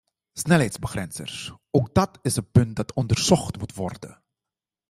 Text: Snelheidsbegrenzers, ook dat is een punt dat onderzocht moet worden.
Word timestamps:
Snelheidsbegrenzers, 0.33 1.53
ook 1.71 1.93
dat 1.93 2.19
is 2.21 2.35
een 2.35 2.51
punt 2.51 2.75
dat 2.75 2.93
onderzocht 2.93 3.57
moet 3.57 3.73
worden. 3.75 4.23